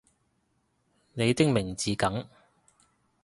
[1.13, 2.27] 你的名字梗